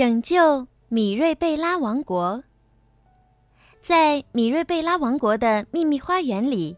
[0.00, 2.42] 拯救米瑞贝拉王国。
[3.82, 6.74] 在米瑞贝拉王国的秘密花园里，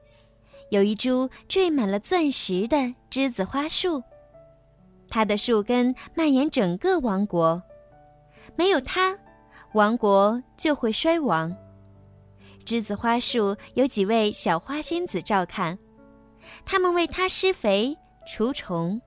[0.70, 4.02] 有一株缀满了钻石的栀子花树，
[5.08, 7.62] 它的树根蔓延整个王国，
[8.56, 9.16] 没有它，
[9.74, 11.56] 王国就会衰亡。
[12.64, 15.78] 栀子花树有几位小花仙子照看，
[16.66, 17.96] 他们为它施肥、
[18.26, 19.00] 除虫。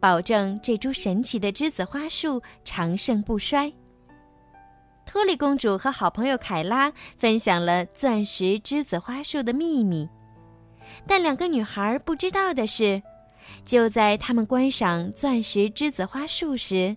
[0.00, 3.72] 保证这株神奇的栀子花树长盛不衰。
[5.04, 10.08] 托里公主和好朋友凯拉分享了钻石栀子花树的秘密，
[11.06, 13.02] 但两个女孩不知道的是，
[13.64, 16.96] 就在她们观赏钻石栀子花树时，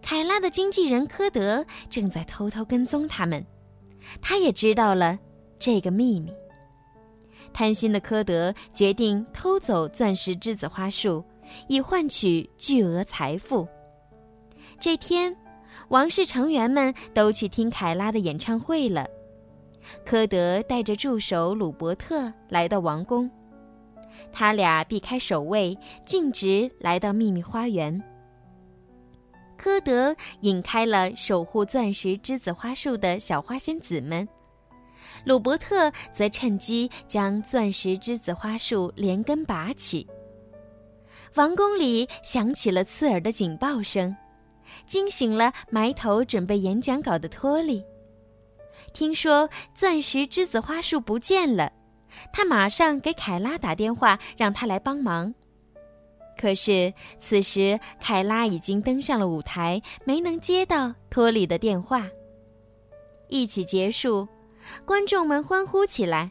[0.00, 3.44] 凯拉的经纪人科德正在偷偷跟踪他们。
[4.22, 5.18] 他也知道了
[5.58, 6.32] 这个秘密。
[7.52, 11.22] 贪心的科德决定偷走钻石栀子花树。
[11.68, 13.66] 以换取巨额财富。
[14.78, 15.36] 这天，
[15.88, 19.06] 王室成员们都去听凯拉的演唱会了。
[20.04, 23.30] 科德带着助手鲁伯特来到王宫，
[24.30, 28.02] 他俩避开守卫，径直来到秘密花园。
[29.56, 34.28] 科德引开了守护钻石栀子花树的小花仙子们，
[35.24, 40.06] 鲁伯特则趁机将钻石栀子花树连根拔起。
[41.34, 44.16] 王宫里响起了刺耳的警报声，
[44.86, 47.84] 惊醒了埋头准备演讲稿的托里。
[48.92, 51.72] 听说钻石栀子花树不见了，
[52.32, 55.34] 他马上给凯拉打电话，让他来帮忙。
[56.40, 62.08] 可是此时凯拉已经登上了舞台，没能接到托里的电话。
[63.28, 64.26] 一曲结束，
[64.84, 66.30] 观众们欢呼起来。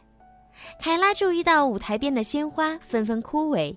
[0.80, 3.76] 凯拉注意到舞台边的鲜花纷纷枯萎。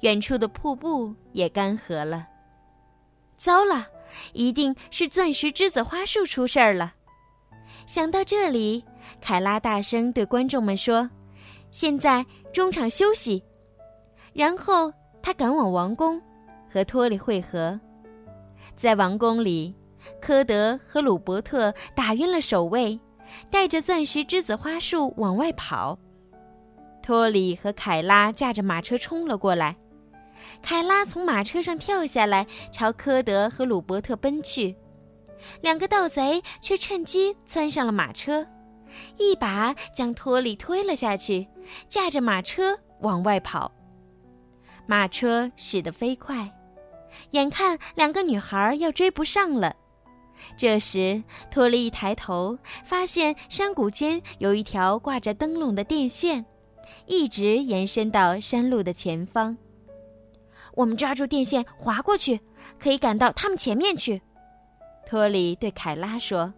[0.00, 2.26] 远处的瀑布也干涸了。
[3.36, 3.86] 糟了，
[4.32, 6.94] 一定是钻石栀子花树出事儿了。
[7.86, 8.84] 想到这里，
[9.20, 11.10] 凯拉大声对观众们说
[11.70, 13.42] ：“现在中场休息。”
[14.32, 14.92] 然后
[15.22, 16.20] 他赶往王宫，
[16.70, 17.78] 和托里会合。
[18.74, 19.74] 在王宫里，
[20.20, 22.98] 科德和鲁伯特打晕了守卫，
[23.50, 25.98] 带着钻石栀子花树往外跑。
[27.06, 29.76] 托里和凯拉驾着马车冲了过来，
[30.60, 34.74] 凯拉从马车上跳下来，朝科德和鲁伯特奔去。
[35.60, 38.44] 两个盗贼却趁机窜上了马车，
[39.18, 41.46] 一把将托里推了下去，
[41.88, 43.70] 驾着马车往外跑。
[44.88, 46.52] 马车驶得飞快，
[47.30, 49.76] 眼看两个女孩要追不上了。
[50.56, 51.22] 这时，
[51.52, 56.44] 托里一抬头，发现山谷间有一条挂着灯笼的电线。
[57.06, 59.56] 一直延伸到山路的前方。
[60.74, 62.40] 我们抓住电线滑过去，
[62.78, 64.20] 可以赶到他们前面去。
[65.06, 66.52] 托里对凯拉说。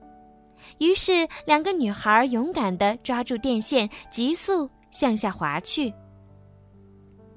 [0.78, 5.94] 于是，两个女孩勇敢地抓住电线，急速向下滑去。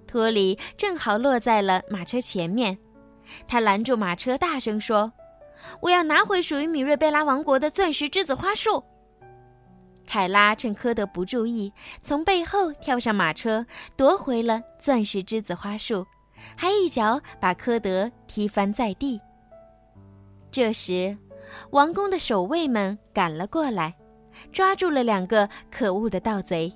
[0.07, 2.77] 托里正好落在了马车前面，
[3.47, 5.13] 他拦住马车，大声说
[5.81, 8.83] ：“我要拿回属于米瑞贝拉王国的钻石栀子花树。”
[10.11, 16.05] 凯拉趁科德不注意，从背后跳上马车，夺回了钻石栀子花束，
[16.57, 19.21] 还一脚把科德踢翻在地。
[20.51, 21.17] 这时，
[21.69, 23.95] 王宫的守卫们赶了过来，
[24.51, 26.73] 抓住了两个可恶的盗贼。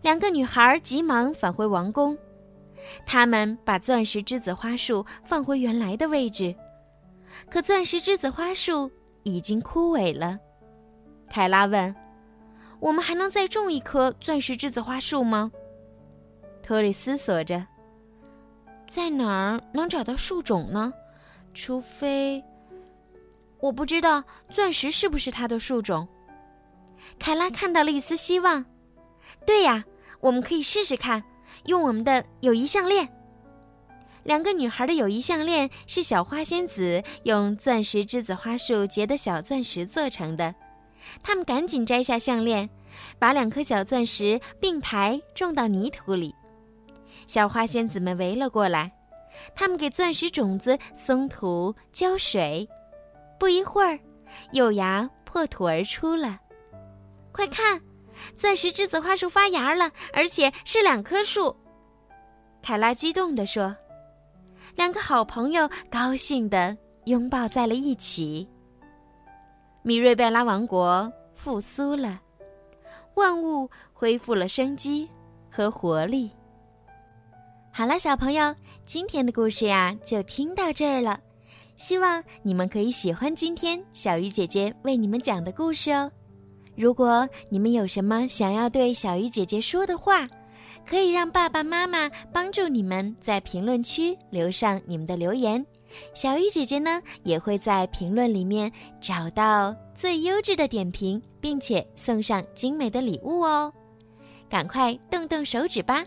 [0.00, 2.16] 两个女孩急忙返回王宫，
[3.04, 6.56] 他们把钻石栀子花束放回原来的位置，
[7.50, 8.90] 可钻石栀子花束
[9.24, 10.38] 已经枯萎了。
[11.28, 11.94] 凯拉问。
[12.80, 15.52] 我们还能再种一棵钻石栀子花树吗？
[16.62, 17.66] 托里思索着，
[18.88, 20.92] 在哪儿能找到树种呢？
[21.52, 22.42] 除非
[23.58, 26.08] 我不知道钻石是不是它的树种。
[27.18, 28.64] 凯拉看到了一丝希望。
[29.44, 29.84] 对呀，
[30.20, 31.22] 我们可以试试看，
[31.64, 33.08] 用我们的友谊项链。
[34.22, 40.54] 两个女孩的友谊项链是小花仙子用钻石栀子花树结的小钻石做成的。
[41.22, 42.68] 他们赶紧摘下项链，
[43.18, 46.34] 把两颗小钻石并排种到泥土里。
[47.26, 48.92] 小花仙子们围了过来，
[49.54, 52.68] 他们给钻石种子松土、浇水。
[53.38, 53.98] 不一会儿，
[54.52, 56.38] 幼芽破土而出了。
[57.32, 57.80] 快看，
[58.34, 61.56] 钻石栀子花树发芽了，而且是两棵树！
[62.62, 63.76] 凯拉激动地说。
[64.76, 66.76] 两个好朋友高兴地
[67.06, 68.48] 拥抱在了一起。
[69.82, 72.20] 米瑞贝拉王国复苏了，
[73.14, 75.08] 万物恢复了生机
[75.50, 76.30] 和活力。
[77.72, 78.54] 好了，小朋友，
[78.84, 81.18] 今天的故事呀就听到这儿了。
[81.76, 86.12] 希望你们可以喜欢今天小鱼姐姐为你们讲的故事哦。
[86.76, 90.28] 如果你们有什么想要对小鱼姐姐说的话，
[90.86, 95.64] 可以让爸爸妈妈帮助你们在评论区留上你们的留言。
[96.14, 98.70] 小鱼姐姐呢，也会在评论里面
[99.00, 103.72] 找到最优质的点评，并且送上精美的礼物哦。
[104.48, 106.04] 赶快动动手指吧！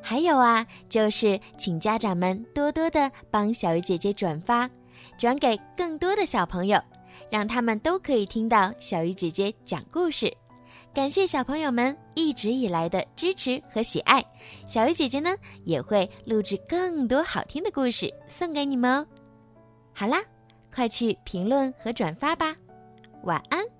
[0.00, 4.68] 还有啊，就是请家长们多多的帮小鱼姐姐转发。
[5.18, 6.80] 转给更多的小朋友，
[7.30, 10.32] 让他们都可以听到小鱼姐姐讲故事。
[10.94, 14.22] 感谢小朋友们一直以来的支持和喜爱，
[14.66, 15.34] 小鱼姐姐呢
[15.64, 19.06] 也会录制更多好听的故事送给你们哦。
[19.94, 20.22] 好啦，
[20.72, 22.54] 快去评论和转发吧，
[23.22, 23.71] 晚安。